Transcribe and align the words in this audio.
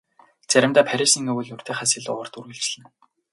Заримдаа 0.51 0.83
Парисын 0.89 1.31
өвөл 1.31 1.53
урьдынхаас 1.53 1.91
илүү 1.99 2.15
урт 2.21 2.33
үргэлжилнэ. 2.39 2.87